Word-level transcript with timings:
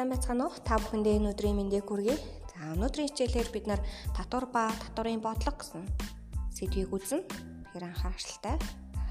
сайн 0.00 0.16
байцгаана 0.16 0.48
уу? 0.48 0.56
Та 0.64 0.80
бүхэндээ 0.80 1.20
энэ 1.20 1.30
өдрийн 1.36 1.60
мэндийг 1.60 1.84
хүргэе. 1.84 2.16
За 2.56 2.72
өнөөдрийн 2.72 3.12
хичээлээр 3.12 3.52
бид 3.52 3.66
нар 3.68 3.84
татвар 4.16 4.48
ба 4.48 4.72
татварын 4.72 5.20
бодлого 5.20 5.60
гэсэн 5.60 5.84
сэдвийг 6.56 6.88
үзнэ. 6.88 7.20
Тэгэхээр 7.28 7.84
анхааралтай 7.84 8.56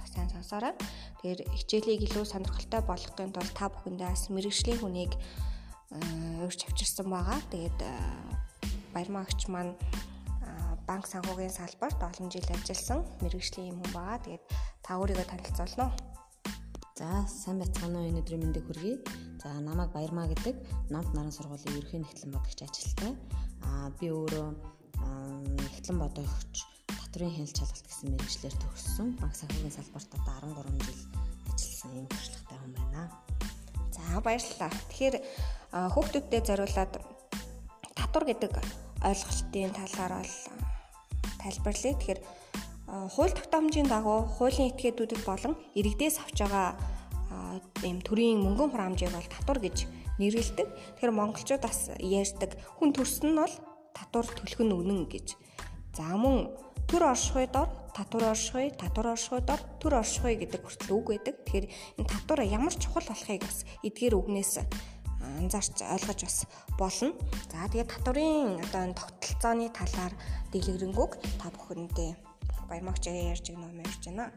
сайн 0.09 0.33
сонсоорой. 0.33 0.73
Тэгэхээр 1.21 1.45
хичээлийг 1.45 2.09
илүү 2.09 2.25
сонирхолтой 2.25 2.81
болгохын 2.89 3.29
тулд 3.29 3.53
та 3.53 3.69
бүхэндээ 3.69 4.09
бас 4.09 4.33
мэрэгжлийн 4.33 4.81
хүнийг 4.81 5.13
урьж 6.41 6.65
авчирсан 6.65 7.05
байгаа. 7.05 7.37
Тэгээд 7.53 7.79
баярмаагч 8.89 9.45
маань 9.45 9.77
банк 10.89 11.05
санхүүгийн 11.05 11.53
салбарт 11.53 12.01
олон 12.01 12.33
жил 12.33 12.49
ажилласан 12.49 13.05
мэрэгжлийн 13.21 13.77
юм 13.77 13.85
хүн 13.85 13.93
байгаа. 13.93 14.25
Тэгээд 14.25 14.43
та 14.81 14.97
өөрийгөө 14.97 15.27
танилцуулна 15.37 15.85
уу? 15.85 16.08
За 16.99 17.23
сайн 17.31 17.63
байцгаана 17.63 18.03
уу 18.03 18.11
энэ 18.11 18.19
өдрийн 18.19 18.43
мэндийг 18.43 18.67
хүргэе. 18.67 18.99
За 19.39 19.55
намайг 19.63 19.95
Баярмаа 19.95 20.27
гэдэг 20.27 20.55
Намт 20.91 21.15
наран 21.15 21.31
сургуулийн 21.31 21.79
ерөнхий 21.79 22.03
нэгтлэн 22.03 22.35
бодогч 22.35 22.59
ажилтай. 22.59 23.15
Аа 23.63 23.87
би 24.03 24.11
өөрөө 24.11 24.47
нэгтлэн 25.63 25.95
бодогч 25.95 26.67
татврын 26.91 27.31
хяналт 27.31 27.55
шалгалт 27.55 27.87
гэсэн 27.87 28.11
мэргэжлэр 28.11 28.55
төгссөн. 28.59 29.07
Банк 29.15 29.31
санхүүгийн 29.31 29.77
салбарт 29.79 30.11
одоо 30.11 30.51
13 30.59 30.75
жил 30.83 30.99
ажилласан 31.55 31.91
юм 32.03 32.07
туршлагатай 32.11 32.57
хүн 32.59 32.73
байна. 32.75 33.03
За 33.95 34.19
баярлалаа. 34.19 34.71
Тэгэхээр 34.91 35.15
хүүхдүүдтэй 35.71 36.41
зориулаад 36.43 36.93
татвар 37.95 38.25
гэдэг 38.27 38.53
ойлголтын 39.07 39.71
талаар 39.71 40.13
бол 40.19 40.35
тайлбарлая. 41.39 41.95
Тэгэхээр 41.95 42.19
хууль 42.89 43.33
тогтоомжийн 43.37 43.85
дагуу 43.85 44.25
хуулийн 44.25 44.73
этгээдүүдэд 44.73 45.21
болон 45.25 45.53
иргэдээс 45.77 46.17
авч 46.25 46.37
байгаа 46.41 46.73
ийм 47.85 48.01
төрийн 48.01 48.41
мөнгөн 48.41 48.73
хураамжийг 48.73 49.13
бол 49.13 49.29
татвар 49.29 49.59
гэж 49.61 49.85
нэрлэдэг. 50.17 50.67
Тэгэхээр 50.97 51.13
монголчууд 51.13 51.61
бас 51.61 51.93
ярьдаг 52.01 52.57
хүн 52.81 52.89
төрсөн 52.91 53.33
нь 53.33 53.39
бол 53.39 53.55
татвар 53.93 54.25
төлөх 54.25 54.61
нь 54.65 54.73
үнэн 54.73 55.05
гэж. 55.05 55.37
За 55.93 56.17
мөн 56.17 56.49
төр 56.89 57.13
оршихуй 57.13 57.45
дор 57.47 57.69
татвар 57.93 58.33
оршихуй, 58.33 58.73
татвар 58.73 59.13
оршихуй 59.13 59.41
дор 59.45 59.61
төр 59.77 59.93
оршихуй 60.01 60.33
гэдэг 60.41 60.61
хүртэл 60.65 60.95
үг 60.97 61.07
байдаг. 61.13 61.35
Тэгэхээр 61.45 61.67
энэ 62.01 62.09
татвар 62.09 62.39
ямар 62.49 62.73
чухал 62.73 63.05
болохыг 63.05 63.41
бас 63.45 63.63
эдгээр 63.85 64.17
үгнээс 64.17 64.53
анзаарч 65.39 65.77
ойлгож 65.85 66.19
бас 66.25 66.37
болно. 66.79 67.13
За 67.53 67.69
тэгээд 67.69 67.91
татварын 67.93 68.59
одоо 68.65 68.81
энэ 68.89 68.97
тогтолцооны 68.97 69.67
талаар 69.69 70.13
дэлгэрэнгүй 70.51 71.07
та 71.37 71.47
бүхэндээ 71.53 72.28
баярмагч 72.69 73.09
ярьж 73.09 73.49
өгнө 73.51 73.67
юм 73.73 73.79
ярьж 73.83 74.05
байна. 74.05 74.31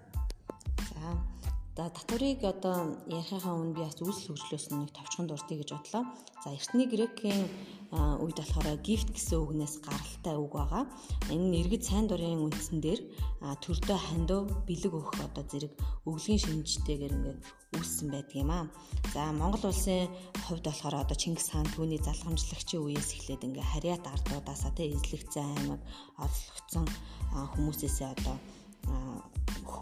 За 0.89 1.52
За 1.73 1.89
татварыг 1.89 2.45
одоо 2.45 3.01
ярихынхаа 3.09 3.57
өмнө 3.57 3.73
би 3.73 3.81
бас 3.81 3.97
үйлсэл 3.97 4.37
хөгжлөөс 4.37 4.67
нэг 4.77 4.93
товчхон 4.93 5.25
дурдъя 5.25 5.57
гэж 5.57 5.71
бодлоо. 5.73 6.05
За 6.45 6.53
эртний 6.53 6.85
грекийн 6.85 7.49
үед 8.21 8.37
болохоор 8.37 8.77
gift 8.85 9.09
гэсэн 9.09 9.41
үгнээс 9.41 9.81
гаралтай 9.81 10.37
үг 10.37 10.53
байгаа. 10.53 10.85
Энэ 11.33 11.65
иргэд 11.65 11.81
сайн 11.89 12.13
дурын 12.13 12.45
үндсэн 12.45 12.77
дээр 12.85 13.01
төрдөө 13.65 13.99
хандив 14.05 14.53
бэлэг 14.69 14.93
өгөх 14.93 15.17
одоо 15.25 15.45
зэрэг 15.49 15.73
өглөгийн 16.05 16.45
шинжтэйгээр 16.45 17.17
ингээд 17.17 17.41
үүссэн 17.81 18.09
байдаг 18.13 18.37
юм 18.37 18.53
аа. 18.53 18.69
За 19.17 19.33
Монгол 19.33 19.73
улсын 19.73 20.13
хувьд 20.45 20.69
болохоор 20.69 21.09
одоо 21.09 21.17
Чингис 21.17 21.57
хаан 21.57 21.65
түүний 21.73 22.05
залгамжлагчийн 22.05 22.85
үеэс 22.85 23.17
эхлээд 23.17 23.49
ингээ 23.49 23.65
харьяат 23.65 24.05
ардуудаасаа 24.13 24.77
тэ 24.77 24.93
эзлэгцэн 24.93 25.41
аймаг 25.57 25.81
олгогдсон 26.21 26.85
хүмүүсээсээ 27.33 28.09
одоо 28.13 28.37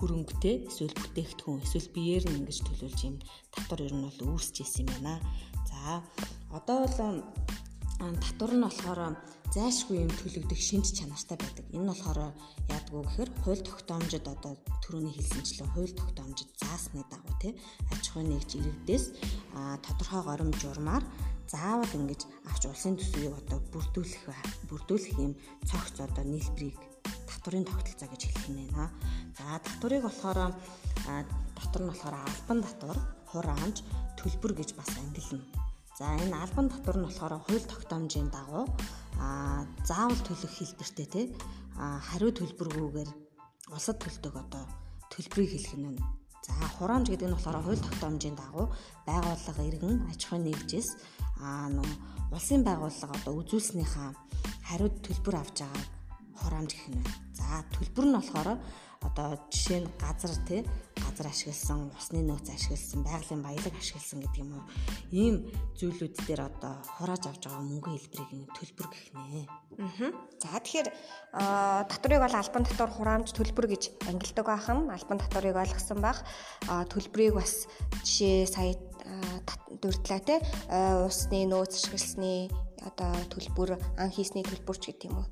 хөрөнгөтэй 0.00 0.56
эсвэл 0.66 0.96
бүтээгдэхүүн 0.96 1.60
эсвэл 1.60 1.88
биеэр 1.92 2.24
нь 2.26 2.38
ингэж 2.40 2.58
төлөвлөж 2.64 3.00
юм 3.04 3.16
татвар 3.52 3.80
ер 3.84 3.94
нь 3.94 4.04
бол 4.08 4.20
үүсэж 4.32 4.56
исэн 4.64 4.88
юм 4.88 4.88
байна. 5.04 5.20
За 5.68 6.00
одоо 6.56 6.88
бол 6.88 7.20
татвар 8.24 8.52
нь 8.56 8.64
болохоор 8.64 9.00
зайлшгүй 9.52 10.06
юм 10.06 10.12
төлөгдөх 10.14 10.56
шинж 10.56 10.96
чанартай 10.96 11.36
байдаг. 11.36 11.66
Энэ 11.74 11.84
нь 11.84 11.90
болохоор 11.92 12.32
яадгүй 12.70 13.00
гэхээр 13.02 13.30
хууль 13.42 13.62
тогтоомжид 13.66 14.24
одоо 14.24 14.52
төрөний 14.82 15.14
хэлсэнчлэн 15.14 15.68
хууль 15.74 15.92
тогтоомжид 15.98 16.50
заасны 16.56 17.02
дагуу 17.10 17.34
тий 17.42 17.52
аж 17.92 18.02
ахуй 18.08 18.24
нэгж 18.24 18.50
иргэдээс 18.56 19.04
тодорхой 19.84 20.22
горим 20.22 20.50
журмаар 20.62 21.04
заавал 21.50 21.92
ингэж 21.98 22.20
авч 22.46 22.62
улсын 22.70 22.94
төсвийг 22.94 23.34
одоо 23.34 23.58
бүрдүүлэх 23.74 24.24
бүрдүүлэх 24.70 25.18
юм 25.18 25.34
цогц 25.66 25.98
одоо 25.98 26.24
нийлбэрийг 26.24 26.78
татварын 27.40 27.64
тогтолцоо 27.64 28.08
гэж 28.12 28.22
хэлэх 28.28 28.44
юм 28.52 28.56
байна. 28.68 28.92
За 29.32 29.56
татварыг 29.64 30.04
болохоор 30.04 30.52
татвар 31.56 31.82
нь 31.82 31.88
болохоор 31.88 32.16
албан 32.20 32.58
татвар, 32.60 32.98
хураамж, 33.32 33.76
төлбөр 34.20 34.52
гэж 34.60 34.76
бас 34.76 34.92
ангилна. 35.00 35.40
За 35.96 36.04
энэ 36.20 36.36
албан 36.36 36.68
татвар 36.68 37.00
нь 37.00 37.08
болохоор 37.08 37.40
хууль 37.40 37.64
тогтоомжийн 37.64 38.28
дагуу 38.28 38.68
а 39.16 39.64
заавал 39.88 40.20
төлөх 40.20 40.52
хэлбэртэй 40.52 41.06
те 41.08 41.20
хариу 41.80 42.28
төлбөргүйгээр 42.36 43.10
улсад 43.72 43.96
төлдөг 44.04 44.36
одоо 44.36 44.64
төлбөрийг 45.08 45.56
хэлэх 45.56 45.80
нь 45.80 45.96
За 46.44 46.52
хураамж 46.76 47.08
гэдэг 47.08 47.28
нь 47.28 47.36
болохоор 47.36 47.64
хууль 47.64 47.80
тогтоомжийн 47.80 48.36
дагуу 48.36 48.68
байгууллага 49.08 49.62
иргэн 49.64 49.96
аж 50.12 50.20
ахуйн 50.28 50.44
нэгжээс 50.44 50.88
аа 51.40 51.72
нөө 51.72 51.88
улсын 52.36 52.64
байгууллага 52.68 53.16
одоо 53.16 53.32
үзүүлснийхаа 53.40 54.12
хариуд 54.68 54.94
төлбөр 55.04 55.36
авч 55.40 55.56
байгааг 55.64 55.99
хураамж 56.42 56.72
гэх 56.74 56.88
нь. 56.90 57.04
За 57.36 57.64
төлбөр 57.74 58.06
нь 58.08 58.16
болохоор 58.16 58.58
одоо 59.00 59.40
жишээ 59.48 59.80
нь 59.80 59.88
газар 59.96 60.32
тий 60.44 60.60
газар 61.00 61.32
ашигласан, 61.32 61.88
усны 61.96 62.20
нөөц 62.20 62.52
ашигласан, 62.52 63.00
байгалийн 63.00 63.40
баялаг 63.40 63.74
ашигласан 63.80 64.20
гэдэг 64.20 64.40
юм 64.44 64.52
уу. 64.60 64.64
Ийм 65.10 65.34
зүйлүүд 65.80 66.14
дээр 66.28 66.52
одоо 66.52 66.74
хурааж 67.00 67.24
авч 67.24 67.48
байгаа 67.48 67.64
мөнгөн 67.64 67.96
хэлбэрийг 67.96 68.52
төлбөр 68.52 68.88
гэх 68.92 69.06
нэ. 69.16 69.48
Аа. 69.80 70.12
За 70.36 70.60
тэгэхээр 70.60 70.88
татварыг 71.88 72.20
бол 72.20 72.36
албан 72.36 72.64
татвар 72.68 72.90
хураамж 72.92 73.28
төлбөр 73.32 73.66
гэж 73.72 73.82
ангилдаг 74.04 74.46
бахан 74.46 74.92
албан 74.92 75.18
татварыг 75.18 75.56
ойлгосон 75.56 76.04
байх. 76.04 76.20
Төлбөрийг 76.68 77.40
бас 77.40 77.64
жишээ 78.04 78.44
сая 78.44 78.76
дурдлаа 79.80 80.20
те 80.20 80.36
усны 81.08 81.48
нөөц 81.48 81.72
ашигласны 81.72 82.52
одоо 82.86 83.12
төлбөр 83.28 83.76
ан 84.00 84.10
хийсний 84.10 84.44
төлбөр 84.44 84.76
ч 84.80 84.92
гэдэг 84.92 85.08
юм 85.10 85.22
уу. 85.22 85.28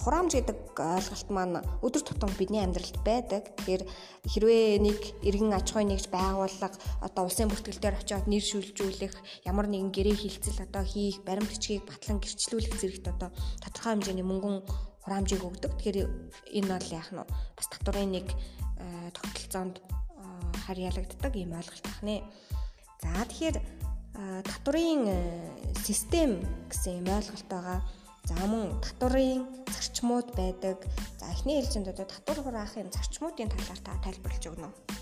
Хураамж 0.00 0.32
гэдэг 0.36 0.72
ойлголт 0.72 1.28
маань 1.28 1.60
өдөр 1.84 2.02
тутам 2.02 2.32
бидний 2.38 2.64
амьдралд 2.64 2.98
байдаг. 3.04 3.52
Тэгэхээр 3.60 3.82
хэрвээ 4.26 4.80
нэг 4.80 4.98
иргэн 5.20 5.52
аж 5.52 5.68
ахуй 5.72 5.84
нэгж 5.86 6.08
байгууллага 6.08 6.76
одоо 7.04 7.22
улсын 7.28 7.52
бүртгэлээр 7.52 8.00
очиод 8.00 8.26
нэр 8.26 8.44
шүлжүүлэх 8.44 9.14
ямар 9.44 9.68
нэгэн 9.68 9.92
гэрээ 9.92 10.16
хилцэл 10.16 10.64
одоо 10.64 10.82
хийх 10.82 11.20
баримт 11.22 11.52
бичгийг 11.52 11.84
батлан 11.84 12.18
гэрчлүүлэх 12.20 12.74
зэрэгт 12.80 13.06
одоо 13.12 13.30
тодорхой 13.60 13.92
хэмжээний 13.92 14.26
мөнгөн 14.26 14.56
хураамжийг 15.04 15.42
өгдөг. 15.44 15.72
Тэгэхээр 15.76 15.98
энэ 16.56 16.70
бол 16.72 16.88
яах 16.94 17.10
нь 17.12 17.20
бас 17.20 17.66
татварын 17.68 18.10
нэг 18.16 18.26
тогтолцоонд 19.12 19.82
харьяалагддаг 20.66 21.32
ийм 21.36 21.52
ойлголт 21.52 21.86
байна. 22.00 22.22
За 23.02 23.26
тэгэхээр 23.26 23.56
татварын 24.14 25.08
систем 25.84 26.40
гэсэн 26.70 27.00
юм 27.00 27.08
ойлголт 27.16 27.48
байгаа. 27.48 27.80
За 28.28 28.34
мөн 28.46 28.78
татварын 28.84 29.46
зарчмууд 29.66 30.34
байдаг. 30.36 30.78
За 31.18 31.26
эхний 31.32 31.58
ээлжинд 31.58 31.88
одоо 31.88 32.06
татвар 32.06 32.38
хураахын 32.44 32.92
зарчмуудын 32.92 33.50
талаар 33.50 33.80
та 33.82 33.92
тайлбарлаж 34.04 34.44
өгнө 34.46 34.68
үү? 34.70 35.01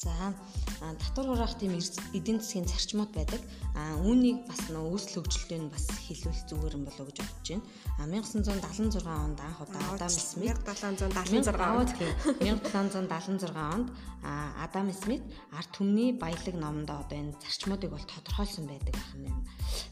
За 0.00 0.32
татвар 0.80 1.26
хураах 1.28 1.60
тийм 1.60 1.76
эдийн 2.16 2.40
засгийн 2.40 2.64
зарчмууд 2.64 3.12
байдаг. 3.12 3.40
А 3.76 4.00
үүнийг 4.00 4.48
бас 4.48 4.72
нөө 4.72 4.96
үүсэл 4.96 5.20
хөгжлөлтөнд 5.20 5.68
бас 5.68 5.92
хэлвэл 6.08 6.40
зүгээр 6.48 6.76
юм 6.80 6.84
болоо 6.88 7.04
гэж 7.04 7.20
бодож 7.20 7.48
байна. 7.52 7.68
А 8.00 8.08
1976 8.08 9.04
онд 9.04 9.38
анх 9.44 9.60
удаа 9.60 9.84
Адам 9.92 10.08
Смит 10.08 10.56
1776 10.64 11.52
онд 11.52 11.92
1776 12.40 13.52
онд 13.52 13.92
Адам 14.24 14.88
Смит 14.96 15.20
арт 15.52 15.68
түмний 15.76 16.16
баялаг 16.16 16.56
номонд 16.56 16.88
одоо 16.88 17.16
энэ 17.20 17.36
зарчмуудыг 17.44 17.92
бол 17.92 18.00
тодорхойлсон 18.08 18.72
байдаг 18.72 18.96
байна. 18.96 19.36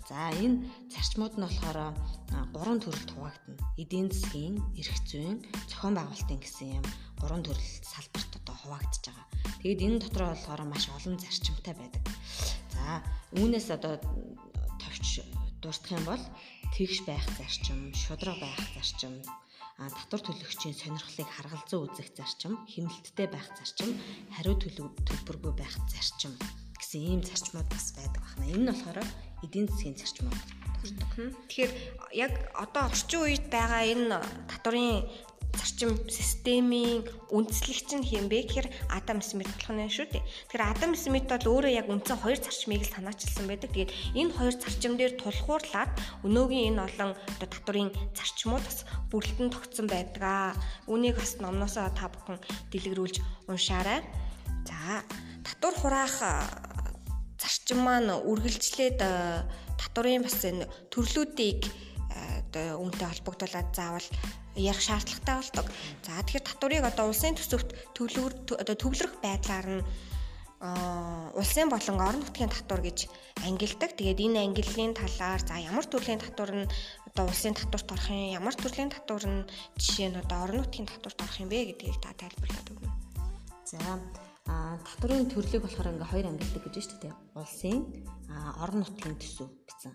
За 0.09 0.33
энэ 0.33 0.65
зарчмууд 0.89 1.37
нь 1.37 1.45
болохоор 1.45 1.93
гурван 2.57 2.81
төрөлд 2.81 3.13
хуваагдана. 3.13 3.61
Эдийн 3.77 4.09
засгийн, 4.09 4.57
эрх 4.81 4.97
зүйн, 5.05 5.45
зохион 5.69 6.01
байгуулалтын 6.01 6.41
гэсэн 6.41 6.81
юм 6.81 6.87
гурван 7.21 7.45
төрөл 7.45 7.69
салбарт 7.85 8.33
одоо 8.41 8.57
хуваагдж 8.57 9.05
байгаа. 9.05 9.27
Тэгэд 9.61 9.85
энэ 9.85 10.01
дотор 10.01 10.33
болохоор 10.33 10.63
маш 10.65 10.89
олон 10.97 11.21
зарчимтай 11.21 11.75
байдаг. 11.77 12.05
За 12.73 13.05
үүнээс 13.37 13.69
одоо 13.69 14.01
товч 14.81 15.21
дурсах 15.61 15.93
юм 15.93 16.05
бол 16.09 16.25
тэгш 16.73 17.05
байх 17.05 17.29
зарчим, 17.37 17.93
шудраг 17.93 18.41
байх 18.41 18.65
зарчим, 18.81 19.13
татвар 19.77 20.23
төлөгчийн 20.25 20.73
сонирхлыг 20.73 21.29
харгалзан 21.29 21.85
үзэх 21.85 22.17
зарчим, 22.17 22.57
хэмнэлттэй 22.65 23.29
байх 23.29 23.45
зарчим, 23.61 23.93
хариу 24.33 24.57
төлбөргүй 24.57 25.53
байх 25.53 25.75
зарчим 25.93 26.33
гэсэн 26.89 27.05
ийм 27.05 27.21
зарчмууд 27.21 27.69
бас 27.69 27.93
байдаг 27.93 28.25
байна. 28.25 28.49
Энэ 28.49 28.65
нь 28.65 28.69
болохоор 28.73 28.99
эдийн 29.45 29.69
засгийн 29.69 29.93
зарчмууд. 30.01 30.41
Тэгэхээр 31.53 31.73
яг 32.17 32.33
одоо 32.57 32.89
орчин 32.89 33.29
үед 33.29 33.45
байгаа 33.53 33.85
энэ 33.93 34.17
татварын 34.49 35.05
зарчим 35.53 36.01
системийн 36.09 37.05
үндслэгч 37.29 37.93
нь 37.93 38.09
хэм 38.09 38.33
бэ 38.33 38.49
гэхээр 38.49 38.69
Адам 38.89 39.21
Смит 39.21 39.53
болох 39.53 39.69
нь 39.77 39.85
шүү 39.85 40.17
дээ. 40.17 40.25
Тэгэхээр 40.49 40.65
Адам 40.65 40.93
Смит 40.97 41.29
бол 41.29 41.61
өөрөө 41.61 41.73
яг 41.77 41.93
үндсэн 41.93 42.25
хоёр 42.25 42.41
зарчмыг 42.41 42.81
л 42.81 42.95
санаачилсан 42.97 43.45
байдаг. 43.45 43.69
Тэгээд 43.77 43.93
энэ 44.17 44.33
хоёр 44.33 44.55
зарчим 44.57 44.97
дээр 44.97 45.13
тулгуурлаад 45.21 45.93
өнөөгийн 46.25 46.73
энэ 46.73 46.85
олон 46.89 47.13
одоо 47.13 47.49
татврын 47.53 47.93
зарчмууд 48.17 48.65
бас 48.65 48.89
бүрэлдэн 49.13 49.53
тогтсон 49.53 49.93
байдаг. 49.93 50.57
Үнийг 50.89 51.21
бас 51.21 51.37
номноосоо 51.37 51.93
та 51.93 52.09
бүхэн 52.09 52.41
дэлгэрүүлж 52.73 53.21
уншаарай. 53.45 54.01
За 54.65 55.05
татвар 55.45 55.75
хураах 55.77 56.17
зарчим 57.49 57.81
маань 57.81 58.13
үргэлжлээд 58.13 59.01
татврын 59.81 60.21
бас 60.21 60.37
энэ 60.45 60.69
төрлүүдийг 60.93 61.65
одоо 62.13 62.85
үүнтэй 62.85 63.09
холбогдуулаад 63.09 63.69
заавал 63.73 64.09
ярих 64.53 64.83
шаардлагатай 64.85 65.37
болдог. 65.41 65.67
За 66.05 66.21
тэгэхээр 66.21 66.45
татварыг 66.45 66.85
одоо 66.85 67.09
улсын 67.09 67.41
төсөвт 67.41 67.73
төвлөр 67.97 68.33
одоо 68.53 68.77
төвлөрөх 68.77 69.15
байдлаар 69.25 69.81
нь 69.81 69.83
улсын 70.61 71.71
болон 71.71 71.97
орон 72.03 72.21
нутгийн 72.21 72.51
татвар 72.51 72.83
гэж 72.83 73.07
ангилдаг. 73.47 73.95
Тэгээд 73.95 74.25
энэ 74.27 74.43
ангиллын 74.45 74.93
талаар 74.93 75.41
за 75.41 75.55
ямар 75.63 75.87
төрлийн 75.87 76.21
татвар 76.21 76.53
нь 76.53 76.71
одоо 77.09 77.31
улсын 77.31 77.55
татварт 77.55 77.89
орох 77.95 78.11
юм, 78.11 78.35
ямар 78.35 78.55
төрлийн 78.59 78.91
татвар 78.91 79.25
нь 79.25 79.47
жишээ 79.79 80.11
нь 80.11 80.21
одоо 80.21 80.39
орон 80.45 80.59
нутгийн 80.67 80.91
татварт 80.91 81.23
орох 81.23 81.39
юм 81.39 81.49
бэ 81.49 81.73
гэдгийг 81.79 81.97
та 82.03 82.11
тайлбарлаад 82.19 82.69
өгнө. 82.75 82.91
За 83.71 83.79
а 84.49 84.81
татварын 84.81 85.29
төрлийг 85.29 85.63
болохоор 85.63 85.93
ингээ 85.93 86.09
хоёр 86.09 86.27
ангилдаг 86.33 86.63
гэж 86.65 86.75
байна 86.75 86.89
шүү 86.89 87.01
дээ. 87.05 87.15
Улсын 87.37 87.79
орон 88.63 88.81
нутгийн 88.81 89.17
төсөв 89.21 89.49
гэсэн. 89.69 89.93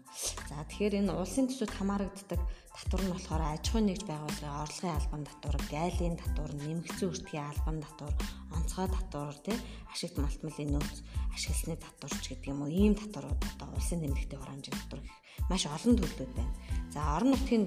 За 0.49 0.61
тэгэхээр 0.69 1.01
энэ 1.01 1.13
улсын 1.17 1.49
төсөвт 1.49 1.73
хамаарагддаг 1.73 2.41
татвар 2.77 3.01
нь 3.01 3.13
болохоор 3.13 3.43
аж 3.49 3.65
ахуйн 3.65 3.85
нэгж 3.89 4.03
байгууллагын 4.05 4.61
орлогын 4.61 4.97
албан 4.97 5.23
татвар, 5.25 5.57
гайлын 5.73 6.17
татвар, 6.21 6.51
нэмэгдсэн 6.53 7.09
өртгийн 7.09 7.49
албан 7.49 7.77
татвар, 7.81 8.13
онцгой 8.53 8.87
татвар, 8.93 9.37
тий 9.45 9.57
ашигт 9.89 10.17
малтмалын 10.21 10.69
нөөц 10.77 10.97
ашигласны 11.33 11.75
татварч 11.77 12.25
гэдэг 12.29 12.49
юм 12.53 12.61
уу. 12.65 12.69
Ийм 12.69 12.93
татварууд 12.93 13.41
одоо 13.41 13.67
улсын 13.73 14.01
нэмэлтийн 14.05 14.41
хураамжийн 14.41 14.77
татвар 14.77 15.01
гэх 15.01 15.17
маш 15.49 15.65
олон 15.65 15.93
төрлүүд 15.97 16.31
байна. 16.37 16.53
За 16.93 16.99
орон 17.17 17.33
нутгийн 17.33 17.65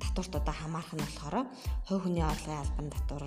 татварт 0.00 0.34
одоо 0.40 0.54
хамаарх 0.54 0.90
нь 0.94 1.02
болохоор 1.02 1.36
хувь 1.86 2.02
хүний 2.02 2.24
орлогын 2.24 2.62
албан 2.62 2.88
татвар, 2.90 3.24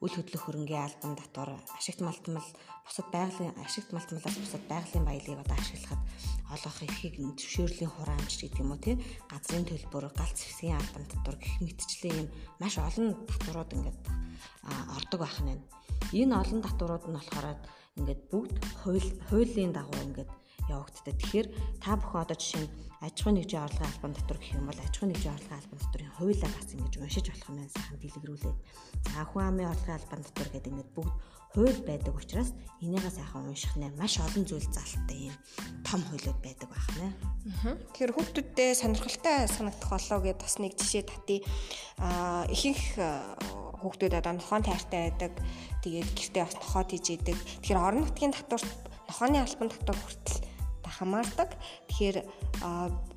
үл 0.00 0.14
хөдлөх 0.16 0.42
хөрөнгийн 0.44 0.84
албан 0.88 1.14
татвар, 1.16 1.50
ашигт 1.78 2.00
малтмал, 2.00 2.48
бусад 2.84 3.08
байгалийн 3.12 3.54
ашигт 3.64 3.90
малтмалаас 3.92 4.36
бусад 4.40 4.64
байгалийн 4.68 5.04
баялгийг 5.04 5.40
одоо 5.44 5.56
ашиглахад 5.56 6.02
олгох 6.52 6.78
эрхийг 6.84 7.14
зөвшөөрлийн 7.38 7.92
хураамж 7.92 8.32
гэдэг 8.40 8.60
юм 8.60 8.72
уу 8.72 8.80
тий 8.80 8.96
газрын 9.30 9.64
төлбөр, 9.68 10.04
галц 10.12 10.38
хэсгийн 10.44 10.76
албан 10.80 11.04
татвар 11.08 11.36
гэх 11.40 11.54
мэтчлэн 11.64 12.18
юм 12.22 12.28
маш 12.60 12.74
олон 12.80 13.16
татварууд 13.28 13.70
ингээд 13.76 13.98
ордог 14.96 15.20
байх 15.20 15.38
нь 15.40 15.48
байна. 15.52 15.64
Энэ 16.12 16.34
олон 16.42 16.60
татварууд 16.62 17.04
нь 17.08 17.16
болохоор 17.16 17.46
ингээд 17.98 18.22
бүгд 18.30 18.56
хууль 18.82 19.10
хуулийн 19.30 19.72
дагуу 19.72 20.00
ингээд 20.06 20.30
явагддаг. 20.68 21.14
Тэгэхээр 21.20 21.48
та 21.82 21.96
бүхэн 21.98 22.22
одоо 22.24 22.36
жишээ 22.36 22.64
нь 22.64 22.72
аж 23.04 23.16
ахуйн 23.20 23.36
нэгжийн 23.36 23.64
орлогын 23.68 23.90
албан 23.92 24.14
татвар 24.16 24.38
гэх 24.40 24.56
юм 24.56 24.66
бол 24.66 24.80
аж 24.80 24.94
ахуйн 24.96 25.10
нэгжийн 25.12 25.36
орлогын 25.36 25.60
албан 25.60 25.80
татврын 25.84 26.14
хуулиа 26.16 26.48
бас 26.48 26.68
ингэж 26.72 26.94
уншиж 26.96 27.26
болох 27.28 27.48
юм 27.52 27.56
байна 27.60 27.74
сайхан 27.76 27.98
дэлгэрүүлээд. 28.00 28.58
За 29.12 29.20
хүн 29.28 29.44
амын 29.44 29.70
орлогын 29.72 29.98
албан 30.00 30.22
татвар 30.24 30.48
гэдэг 30.54 30.72
ингэж 30.72 30.88
бүгд 30.96 31.14
хууль 31.54 31.80
байдаг 31.86 32.14
учраас 32.16 32.50
энийгээ 32.80 33.12
сайхан 33.12 33.44
унших 33.44 33.74
нэ 33.76 33.92
маш 33.94 34.18
олон 34.18 34.44
зүйл 34.48 34.68
залттай 34.72 35.30
юм 35.30 35.36
том 35.84 36.00
хуулиуд 36.08 36.38
байдаг 36.40 36.68
байх 36.72 36.88
нэ. 36.98 37.08
Тэгэхээр 37.92 38.14
хүүхдүүдтэй 38.16 38.70
сонирхолтой 38.74 39.36
санагдах 39.52 39.90
болоо 39.92 40.18
гэд 40.24 40.40
бас 40.40 40.56
нэг 40.58 40.72
жишээ 40.80 41.04
татъя. 41.04 41.44
Аа 42.00 42.48
ихэнх 42.48 42.82
хүүхдүүд 43.84 44.16
одоо 44.16 44.32
нохоон 44.34 44.64
тайртай 44.64 45.12
байдаг. 45.12 45.32
Тэгээд 45.84 46.08
гэртээ 46.16 46.42
бас 46.42 46.56
нохоод 46.56 46.88
хийж 46.90 47.06
идэг. 47.20 47.36
Тэгэхээр 47.36 47.78
орон 47.78 48.02
нутгийн 48.08 48.32
татварт 48.32 48.66
нохооны 49.06 49.38
албан 49.38 49.68
татвар 49.70 49.98
хүртэл 50.00 50.53
хамаардаг. 50.98 51.50
Тэгэхээр 51.90 52.16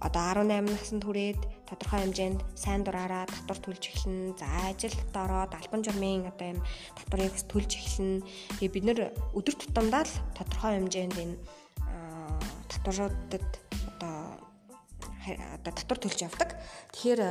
одоо 0.01 0.23
18 0.33 0.65
наснд 0.65 1.03
хүрээд 1.05 1.41
тодорхой 1.69 1.99
хэмжээнд 2.03 2.39
сайн 2.57 2.81
дураараа 2.81 3.29
татвар 3.29 3.59
төлж 3.61 3.83
эхэлнэ. 3.93 4.37
За 4.39 4.47
ажилд 4.71 5.13
ороод 5.13 5.53
албан 5.53 5.81
журмын 5.85 6.25
одоо 6.31 6.57
юм 6.57 6.59
татварыг 6.97 7.33
бас 7.37 7.45
төлж 7.45 7.71
эхэлнэ. 7.77 8.25
Тэгээ 8.57 8.73
бид 8.73 8.85
нэр 8.87 8.99
өдөр 9.37 9.55
тутамдаа 9.59 10.03
л 10.07 10.13
тодорхой 10.33 10.71
хэмжээнд 10.79 11.15
энэ 11.21 11.35
татваруудад 12.71 13.47
одоо 13.93 14.15
одоо 15.27 15.71
татвар 15.75 15.99
төлж 15.99 16.19
явдаг. 16.23 16.55
Тэгэхээр 16.95 17.21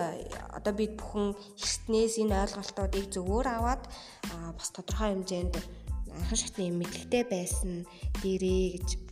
одоо 0.53 0.73
бид 0.77 1.01
бүхэн 1.01 1.33
эртнээс 1.33 2.15
энэ 2.21 2.37
ойлголтуудыг 2.45 3.09
зөвөр 3.09 3.47
аваад 3.49 3.83
бас 4.53 4.69
тодорхой 4.77 5.17
хэмжээнд 5.17 5.55
анхан 6.17 6.39
шатны 6.39 6.73
мэдлэгтэй 6.73 7.25
байсан 7.29 7.85
дээрээ 8.21 8.81
гэж 8.81 9.06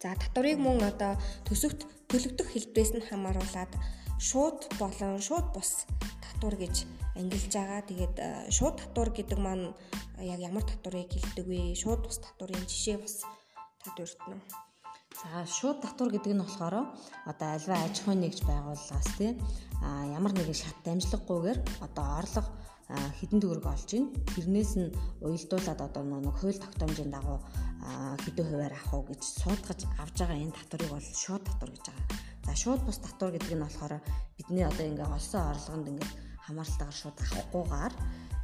За 0.00 0.16
татварыг 0.16 0.56
мөн 0.56 0.80
одоо 0.80 1.20
төсөвт 1.44 1.84
төлөгдөх 2.08 2.48
хэлбэрээс 2.48 2.92
нь 2.96 3.04
хамааруулаад 3.04 3.72
шууд 4.16 4.72
болон 4.80 5.20
шууд 5.20 5.52
бус 5.52 5.84
татвар 6.24 6.56
гэж 6.56 6.88
ангилж 7.20 7.52
байгаа. 7.52 7.84
Тэгээд 7.84 8.16
э, 8.16 8.28
шууд 8.48 8.80
татвар 8.80 9.12
гэдэг 9.12 9.36
маань 9.36 9.76
яг 10.16 10.40
ямар 10.40 10.64
татварыг 10.64 11.12
хэлдэг 11.12 11.44
вэ? 11.44 11.76
Шууд 11.76 12.00
бус 12.08 12.16
татварын 12.16 12.64
жишээ 12.64 12.96
бас 12.96 13.28
тад 13.84 13.96
өртнө. 14.00 14.40
За 15.20 15.44
шууд 15.44 15.84
татвар 15.84 16.08
гэдэг 16.16 16.32
нь 16.32 16.44
болохоор 16.48 16.96
одоо 17.28 17.48
альва 17.52 17.76
аж 17.84 18.00
ахуйн 18.00 18.24
нэгж 18.24 18.40
байгууллагаас 18.48 19.10
тий 19.20 19.36
а 19.84 20.08
ямар 20.16 20.32
нэгэн 20.32 20.56
шат 20.56 20.80
дамжлаггүйгээр 20.80 21.58
одоо 21.84 22.06
орлого 22.24 22.48
хідэн 22.90 23.40
төгрөг 23.40 23.66
олж 23.66 23.90
ийн 23.94 24.06
тэрнээс 24.34 24.72
нь 24.80 24.90
уялдуулаад 25.22 25.80
одоо 25.80 26.02
нэг 26.02 26.36
хууль 26.38 26.58
тогтоомжийн 26.58 27.10
дагуу 27.14 27.38
хэдэн 28.24 28.46
хувиар 28.50 28.74
авах 28.74 28.94
уу 28.94 29.04
гэж 29.10 29.22
суудгаж 29.42 29.80
авж 30.02 30.16
байгаа 30.18 30.38
энэ 30.42 30.56
татварыг 30.58 30.90
бол 30.90 31.08
шууд 31.22 31.42
татвар 31.46 31.70
гэж 31.70 31.84
байгаа. 31.86 32.06
За 32.46 32.52
шууд 32.58 32.80
бус 32.82 32.98
татвар 32.98 33.30
гэдэг 33.34 33.54
нь 33.54 33.62
болохоор 33.62 33.94
бидний 34.36 34.66
одоо 34.66 34.84
ингээ 34.90 35.06
олсон 35.06 35.42
орлогонд 35.54 35.90
ингээ 35.90 36.10
хамааралтайгаар 36.46 36.98
шууд 36.98 37.16
авахгүйгээр 37.22 37.94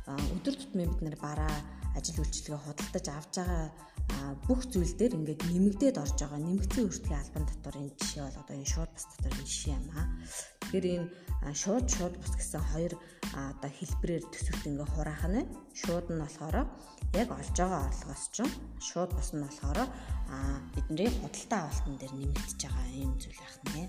өдөр 0.06 0.54
тутмын 0.54 0.90
бид 0.94 1.02
нэр 1.02 1.16
бараа 1.18 1.54
ажил 1.98 2.22
үйлчилгээ 2.22 2.60
худалдаж 2.62 3.06
авж 3.10 3.32
байгаа 3.42 3.66
бүх 4.46 4.60
зүйл 4.70 4.94
дээр 4.94 5.18
ингээд 5.18 5.42
нэмэгдээд 5.50 5.96
орж 5.98 6.16
байгаа 6.22 6.40
нэмэгдсэн 6.44 6.86
өртгийн 6.86 7.18
албан 7.18 7.44
татварын 7.50 7.90
жишээ 7.98 8.22
бол 8.22 8.40
одоо 8.42 8.54
энэ 8.54 8.70
шууд 8.70 8.90
бас 8.94 9.04
татварын 9.10 9.46
жишээ 9.50 9.74
юм 9.74 9.86
аа. 9.98 10.06
Тэгэхээр 10.60 10.86
энэ 10.94 11.54
шууд 11.62 11.86
шууд 11.90 12.14
бус 12.20 12.34
гэсэн 12.38 12.62
хоёр 12.70 12.92
одоо 13.36 13.70
хэлбэрээр 13.70 14.24
төсөвт 14.32 14.64
ингээ 14.64 14.88
хураах 14.96 15.24
нь 15.28 15.44
шууд 15.76 16.08
нь 16.08 16.20
болохоор 16.20 16.56
яг 17.12 17.28
олж 17.28 17.56
байгаа 17.56 17.84
орлогоос 17.88 18.24
ч 18.32 18.36
шууд 18.80 19.10
бус 19.12 19.30
нь 19.36 19.44
болохоор 19.44 19.78
бидний 20.72 21.10
худалдаа 21.12 21.60
авалтан 21.68 21.94
дээр 22.00 22.14
нэмэгдэж 22.16 22.60
байгаа 22.64 22.88
юм 23.04 23.12
зүйл 23.20 23.40
байх 23.44 23.56
нэ. 23.76 23.82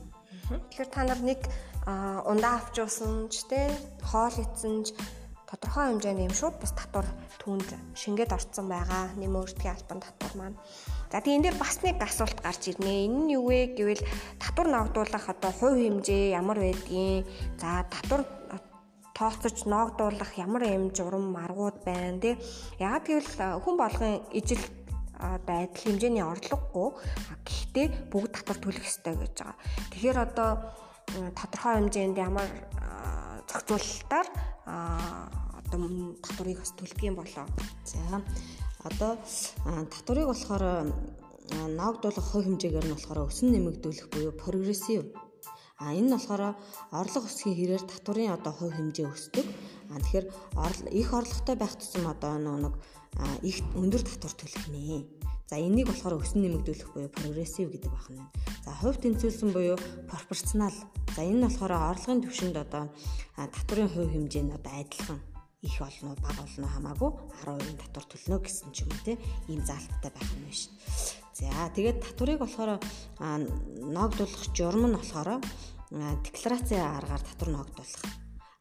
Тэгэхээр 0.52 0.90
та 0.92 1.02
нар 1.08 1.22
нэг 1.24 1.42
ундаа 2.28 2.54
авч 2.60 2.76
уусан 2.84 3.32
ч 3.32 3.48
те 3.48 3.72
хоол 4.04 4.36
идсэн 4.36 4.76
ч 4.84 4.88
тодорхой 5.48 5.96
хэмжээний 5.96 6.28
юм 6.28 6.36
шууд 6.36 6.60
бас 6.60 6.76
татвар 6.76 7.08
түүнд 7.40 7.72
шингээд 7.96 8.36
орцсон 8.36 8.68
байгаа. 8.68 9.16
Нэм 9.16 9.40
өөртгийн 9.40 9.76
албан 9.80 10.04
татвар 10.04 10.34
маань. 10.36 10.58
За 11.08 11.24
тийм 11.24 11.40
энэ 11.40 11.46
дээр 11.48 11.58
бас 11.64 11.80
нэг 11.88 11.96
асуулт 12.04 12.40
гарч 12.44 12.68
ирнэ. 12.68 13.08
Энэ 13.08 13.20
нь 13.24 13.32
юу 13.40 13.48
вэ 13.48 13.80
гэвэл 13.80 14.04
татвар 14.44 14.68
ногдуулах 14.68 15.26
одоо 15.32 15.52
хувь 15.56 15.80
хэмжээ 15.80 16.36
ямар 16.36 16.60
байдгийг. 16.60 17.24
За 17.56 17.88
татвар 17.88 18.28
тооцож 19.18 19.66
ногдуулах 19.66 20.38
ямар 20.38 20.64
юм 20.70 20.94
журам 20.94 21.36
аргууд 21.36 21.82
байна 21.84 22.22
тий. 22.22 22.36
Яг 22.78 23.10
гэвэл 23.10 23.66
хүн 23.66 23.76
болгон 23.78 24.22
ижил 24.32 24.62
адил 25.18 25.74
хэмжээний 25.74 26.22
орлогогүй 26.22 26.90
гэхдээ 27.42 27.88
бүгд 28.14 28.32
татвар 28.38 28.58
төлөх 28.62 28.86
ёстой 28.86 29.18
гэж 29.18 29.34
байгаа. 29.42 29.58
Тэгэхээр 29.90 30.18
одоо 30.22 30.50
тодорхой 31.34 31.74
хэмжээнд 31.82 32.18
ямар 32.22 32.50
зохицуулалтаар 33.50 34.28
одоо 34.68 35.80
татварыг 36.22 36.62
бас 36.62 36.72
төлдөг 36.78 37.02
юм 37.02 37.16
болоо. 37.18 37.46
За 37.90 38.22
одоо 38.86 39.18
татварыг 39.90 40.30
болохоор 40.30 40.94
ногдуулах 41.50 42.26
хувь 42.30 42.46
хэмжээгээр 42.46 42.86
нь 42.86 42.94
болохоор 42.94 43.26
өсөн 43.32 43.50
нэмэгдүүлэх 43.56 44.08
буюу 44.14 44.34
прогрессив 44.36 45.02
А 45.78 45.94
энэ 45.94 46.10
нь 46.10 46.14
болохоор 46.18 46.58
орлого 46.90 47.30
өсгийн 47.30 47.56
хэрээр 47.58 47.84
татварын 47.86 48.34
одоо 48.34 48.54
хувь 48.54 48.74
хэмжээ 48.74 49.08
өсдөг. 49.14 49.46
А 49.94 50.02
тэгэхээр 50.02 50.26
их 50.92 51.10
орлоготой 51.14 51.56
байх 51.56 51.74
тусам 51.78 52.10
одоо 52.10 52.34
нэг 52.42 52.74
их 53.46 53.62
өндөр 53.78 54.02
татвар 54.02 54.34
төлөх 54.34 54.66
нэ. 54.74 55.06
За 55.48 55.56
энийг 55.56 55.88
болохоор 55.88 56.20
өсөн 56.20 56.44
нэмэгдүүлэх 56.44 56.92
буюу 56.92 57.14
прогрессив 57.14 57.72
гэдэг 57.72 57.94
байна. 57.94 58.28
За 58.66 58.76
хувь 58.76 59.00
тэнцвүүлсэн 59.00 59.54
буюу 59.56 59.78
пропорционал. 60.12 60.76
За 61.16 61.24
энэ 61.24 61.40
нь 61.40 61.46
болохоор 61.48 61.72
орлогын 61.72 62.26
түвшинд 62.26 62.58
одоо 62.58 62.92
татварын 63.38 63.88
хувь 63.88 64.12
хэмжээ 64.12 64.44
нь 64.44 64.56
одоо 64.58 64.74
адилхан 64.76 65.20
их 65.62 65.80
болно 65.80 66.12
уу 66.12 66.20
бага 66.20 66.42
болно 66.44 66.68
хамаагүй 66.68 67.12
10% 67.48 67.80
татвар 67.80 68.06
төлнө 68.12 68.38
гэсэн 68.44 68.70
ч 68.76 68.78
юм 68.84 68.92
уу 68.92 69.02
тийм 69.06 69.20
ийм 69.48 69.62
заалттай 69.64 70.12
байх 70.12 70.32
нь 70.36 70.46
биш. 70.46 70.62
За 71.38 71.70
тэгээд 71.70 72.02
татварыг 72.02 72.42
болохоор 72.42 72.82
ногдуулах 73.22 74.44
журам 74.58 74.90
нь 74.90 74.98
болохоор 74.98 75.38
декларацийн 76.26 76.82
аргаар 76.82 77.22
татвар 77.22 77.50
ногдуулах. 77.54 78.04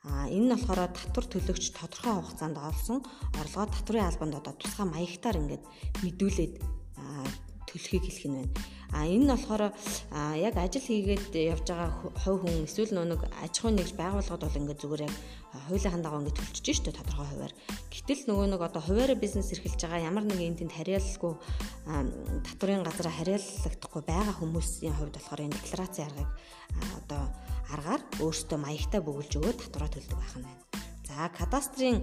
А 0.05 0.29
энэ 0.29 0.45
нь 0.45 0.53
болохоор 0.53 0.93
татвар 0.93 1.25
төлөгч 1.25 1.73
тодорхой 1.73 2.21
хугацаанд 2.21 2.61
олсон 2.61 3.01
орлогоо 3.41 3.73
татврын 3.73 4.05
албанд 4.13 4.35
одоо 4.37 4.55
тусгай 4.61 4.87
маягтаар 4.93 5.41
ингээд 5.41 5.65
мэдүүлээд 6.05 6.55
төлөхийг 7.69 8.05
хэлэх 8.07 8.27
нь 8.31 8.37
байна. 8.39 8.55
А 8.95 9.03
энэ 9.05 9.27
нь 9.27 9.33
болохоор 9.35 9.75
яг 10.39 10.55
ажил 10.57 10.87
хийгээд 10.87 11.35
явж 11.35 11.67
байгаа 11.67 11.91
хувь 12.23 12.41
хүн 12.47 12.65
эсвэл 12.65 12.95
нэг 12.95 13.21
аж 13.43 13.55
ахуйн 13.59 13.77
нэгж 13.83 13.93
байгууллагад 13.99 14.43
бол 14.47 14.61
ингээд 14.63 14.83
зүгээр 14.83 15.07
яг 15.07 15.15
хуулийнхаа 15.67 16.03
дагуу 16.03 16.21
ингээд 16.23 16.39
төлчихөж 16.39 16.77
штэ 16.79 16.93
тодорхой 16.95 17.27
хуваар. 17.27 17.55
Гэтэл 17.91 18.23
нөгөө 18.31 18.47
нэг 18.55 18.63
одоо 18.63 18.83
хуваараа 18.87 19.19
бизнес 19.19 19.51
эрхэлж 19.51 19.81
байгаа 19.83 20.07
ямар 20.07 20.25
нэгэн 20.25 20.59
тэнд 20.63 20.73
хариаллгүй 20.79 21.35
татврын 22.47 22.87
газар 22.87 23.11
хариаллагдахгүй 23.11 24.03
байгаа 24.07 24.35
хүмүүсийн 24.39 24.95
хувьд 24.95 25.19
болохоор 25.19 25.45
энэ 25.51 25.59
декларацийн 25.59 26.07
аргыг 26.07 26.31
одоо 27.03 27.23
аргаар 27.75 28.03
өөртөө 28.23 28.59
маягтай 28.63 29.01
бөглөж 29.03 29.33
өгөөд 29.39 29.59
татвараа 29.67 29.91
төлдөг 29.91 30.19
байх 30.19 30.35
нь 30.39 30.47
байна. 30.47 30.66
За 31.17 31.31
кадастрын 31.33 32.03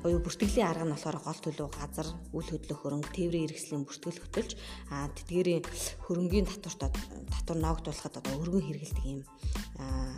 буюу 0.00 0.16
бүртгэлийн 0.24 0.64
арга 0.64 0.88
нь 0.88 0.96
болохоор 0.96 1.20
гол 1.20 1.40
төлөв 1.44 1.68
газар, 1.76 2.08
үйл 2.32 2.48
хөдлөх 2.56 2.80
хөрөнгө, 2.80 3.12
тээврийн 3.12 3.44
хэрэгслийн 3.52 3.84
бүртгэл 3.84 4.16
хөтөлж 4.24 4.56
а 4.88 5.12
тэдгээрийн 5.12 5.60
хөрөнгийн 6.08 6.48
татварт 6.48 6.88
татвар 6.88 7.58
ноогдуулахад 7.60 8.24
одоо 8.24 8.32
өргөн 8.40 8.64
хэрэгэлдэг 8.64 9.04
юм 9.04 9.20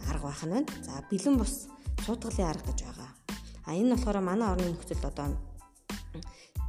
арга 0.07 0.23
байх 0.31 0.43
нь 0.47 0.55
байна. 0.55 0.71
За 0.87 1.03
бэлэн 1.11 1.35
бус 1.35 1.67
суудгалын 2.07 2.47
арга 2.47 2.71
гэж 2.71 2.79
байгаа. 2.87 3.11
А 3.67 3.75
энэ 3.75 3.99
болохоор 3.99 4.19
манай 4.23 4.49
орны 4.55 4.71
нөхцөлд 4.71 5.03
одоо 5.03 5.27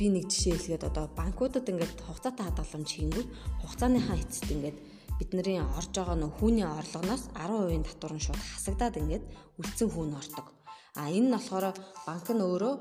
би 0.02 0.10
нэг 0.10 0.34
жишээ 0.34 0.58
хэлгээд 0.58 0.90
одоо 0.90 1.06
банкудад 1.14 1.70
ингээд 1.70 2.02
хугацаатай 2.02 2.50
хадгаламж 2.50 2.90
хийнгүүт 2.98 3.30
хугацааныхаа 3.62 4.18
эцэст 4.26 4.50
ингээд 4.58 4.78
бидний 5.22 5.62
орж 5.62 5.94
байгаа 5.94 6.18
нөх 6.18 6.34
хүүний 6.42 6.66
орлогоноос 6.66 7.30
10% 7.38 7.86
татвар 7.86 8.14
нь 8.18 8.26
шууд 8.26 8.42
хасагдаад 8.42 8.96
ингээд 9.06 9.24
үлдсэн 9.62 9.90
хүүн 9.94 10.18
ордог. 10.18 10.57
А 10.96 11.10
энэ 11.12 11.28
нь 11.28 11.36
болохоор 11.36 11.76
банк 12.08 12.28
нь 12.32 12.46
өөрөө 12.46 12.74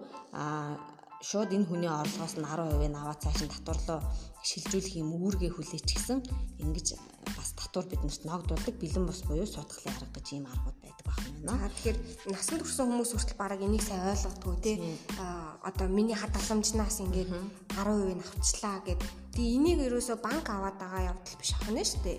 шууд 1.27 1.51
энэ 1.51 1.67
хүний 1.67 1.91
орлогоос 1.91 2.37
нь 2.37 2.45
10% 2.45 2.93
нь 2.93 2.99
аваад 3.01 3.21
цааш 3.25 3.41
нь 3.43 3.53
татварлоо 3.53 4.01
шилжүүлэх 4.47 5.01
юм 5.03 5.11
үүргээ 5.17 5.51
хүлээч 5.57 5.89
гэсэн 5.91 6.19
ингэж 6.63 6.89
бас 7.35 7.51
татвар 7.59 7.87
биднэрт 7.89 8.23
ногдуулдаг 8.29 8.77
бэлэн 8.79 9.09
бус 9.09 9.21
буюу 9.27 9.49
суудгалын 9.49 9.97
арга 9.97 10.15
гэж 10.15 10.27
ийм 10.37 10.47
аргууд 10.47 10.79
байдаг 10.85 11.07
байна. 11.09 11.59
За 11.59 11.69
тэгэхээр 11.73 11.99
насанд 12.31 12.63
хүрсэн 12.63 12.87
хүмүүс 12.87 13.11
хүртэл 13.17 13.41
бараг 13.43 13.61
энийг 13.65 13.83
сайн 13.83 14.07
ойлгодгүй 14.13 14.57
тий. 14.63 14.77
А 15.19 15.59
одоо 15.67 15.89
миний 15.89 16.15
хадгаламжнаас 16.15 17.01
ингээд 17.03 17.31
10% 17.75 18.13
нь 18.13 18.23
авчлаа 18.23 18.79
гэд. 18.87 19.01
Тэгээ 19.35 19.57
энийг 19.57 19.79
ерөөсөө 19.89 20.17
банк 20.23 20.47
аваад 20.47 20.77
байгаа 20.79 21.11
явдал 21.11 21.37
биш 21.41 21.51
ах 21.59 21.71
нь 21.73 21.83
шүү 21.83 22.01
дээ. 22.07 22.19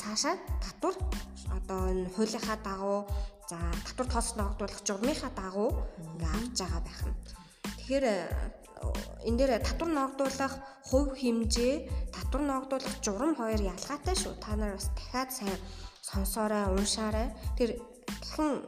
Цаашаа 0.00 0.40
татвар 0.64 0.94
одоо 1.52 1.80
энэ 1.92 2.08
хуулийнхаа 2.16 2.58
дагуу 2.64 3.00
За 3.46 3.58
татвар 3.86 4.06
тоос 4.10 4.34
ногдуулах 4.34 4.80
журмынхаа 4.82 5.30
дагуу 5.38 5.70
ингээ 6.02 6.34
авч 6.34 6.58
байгаа 6.58 6.82
байх 6.82 7.02
нь. 7.06 7.16
Тэгэхээр 7.78 8.04
э, 8.10 8.18
энэ 9.30 9.38
дээр 9.38 9.52
татвар 9.62 9.90
ногдуулах 9.94 10.54
хувь 10.82 11.14
хэмжээ, 11.14 11.74
татвар 12.10 12.42
ногдуулах 12.42 12.94
журам 13.06 13.38
хоёр 13.38 13.60
ялгаатай 13.62 14.18
шүү. 14.18 14.34
Та 14.42 14.58
нар 14.58 14.74
бас 14.74 14.90
дахиад 14.98 15.30
сайн 15.30 15.58
сонсоорой, 16.02 16.74
уншаарай. 16.74 17.30
Тэр 17.54 17.78
дахин 18.10 18.66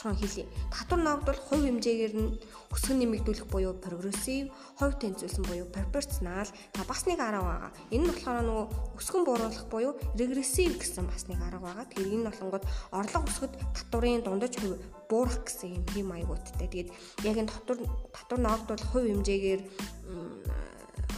товчхон 0.00 0.16
хэлье. 0.16 0.46
Татвар 0.72 1.00
ногдуулах 1.00 1.44
хувь 1.44 1.64
хэмжээгээр 1.64 2.14
нь 2.16 2.38
өсгөн 2.72 2.98
нэмэгдүүлэх 3.04 3.46
буюу 3.52 3.74
прогрессив, 3.76 4.48
хувь 4.80 4.96
тэнцвэлсэн 4.96 5.44
буюу 5.44 5.68
пропорционал 5.68 6.48
бас 6.88 7.04
нэг 7.06 7.20
арга 7.20 7.44
байгаа. 7.44 7.72
Энэ 7.92 8.04
нь 8.04 8.08
болохоор 8.08 8.44
нөгөө 8.48 8.66
өсгөн 8.96 9.24
бууруулах 9.28 9.64
буюу 9.68 9.92
регрессив 10.16 10.80
гэсэн 10.80 11.04
бас 11.04 11.28
нэг 11.28 11.40
арга 11.44 11.60
байгаа. 11.60 11.84
Тэгэхээр 11.84 12.16
энэ 12.16 12.28
болонгод 12.32 12.64
орлого 12.90 13.28
өсгөд 13.28 13.52
татврын 13.76 14.24
дундаж 14.24 14.54
хувь 14.56 14.80
буурах 15.10 15.44
гэсэн 15.44 15.68
юм 15.76 15.84
хэм 15.92 16.06
маягуудтай. 16.08 16.68
Тэгээд 16.68 16.90
яг 17.28 17.36
энэ 17.36 17.52
татвар 17.52 17.78
татвар 18.16 18.40
ногдуулах 18.40 18.88
хувь 18.88 19.08
хэмжээгээр 19.08 19.60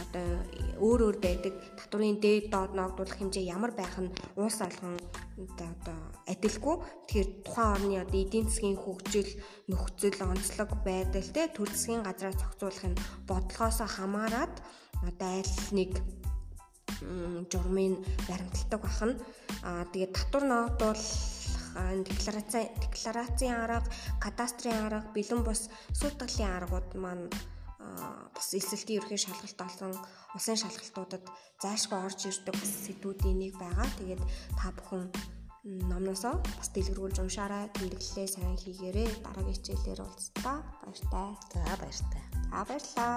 одоо 0.03 0.27
өөр 0.83 0.99
өөр 1.07 1.17
байдаг 1.23 1.53
татврын 1.79 2.19
дээд 2.19 2.51
доод 2.51 2.75
ногдуулах 2.75 3.15
хэмжээ 3.17 3.47
ямар 3.47 3.71
байх 3.71 3.95
нь 4.01 4.11
уус 4.35 4.59
алган 4.59 4.99
одоо 5.37 5.97
адилгүй. 6.29 6.75
Тэгэхээр 7.09 7.29
тухайн 7.45 7.71
орны 7.73 7.95
одоо 8.03 8.19
эдийн 8.21 8.47
засгийн 8.47 8.77
хөгжил 8.77 9.31
нөхцөл 9.69 10.19
онцлог 10.21 10.69
байдал 10.85 11.27
те 11.33 11.49
төр 11.49 11.69
засгийн 11.73 12.05
газраа 12.05 12.33
зохицуулахын 12.37 12.95
бодлогоос 13.27 13.79
хамаарат 13.97 14.55
одоо 15.01 15.29
аль 15.41 15.55
нэг 15.73 15.91
журмын 17.51 17.97
баримталдаг 18.27 18.81
бахна. 18.81 19.13
Аа 19.63 19.85
тэгээд 19.91 20.13
татвар 20.13 20.43
ногдуулах 20.43 21.01
деклараци 22.05 22.69
декларацийн 22.85 23.55
арга, 23.57 23.89
кадастрын 24.21 24.85
арга, 24.85 25.09
бэлэн 25.15 25.41
бус 25.43 25.69
сүйтгэлийн 25.97 26.53
аргууд 26.61 26.89
маань 26.95 27.27
бас 28.33 28.47
эсэлтийн 28.53 28.99
ерхий 29.01 29.19
шалгалт 29.21 29.59
олон 29.59 29.93
улсын 30.35 30.57
шалгалтуудад 30.59 31.25
зайлшгүй 31.63 31.99
орж 31.99 32.19
ирдэг 32.29 32.55
бас 32.57 32.71
сэдвүүдийн 32.85 33.37
нэг 33.39 33.53
байгаа. 33.59 33.87
Тэгээд 33.99 34.21
та 34.59 34.71
бүхэн 34.75 35.05
номносоо 35.63 36.35
бас 36.59 36.69
дэлгэрүүлж 36.75 37.17
уншаарай. 37.23 37.71
Тэмдэглэлээ 37.75 38.27
сайн 38.27 38.57
хийгээрэй. 38.59 39.07
Дараагийн 39.23 39.55
хичээлээр 39.55 40.01
уулзлаа. 40.03 40.57
Баяртай. 40.83 41.29
За 41.51 41.73
баяртай. 41.79 42.23
За 42.51 42.59
баярлалаа. 42.67 43.15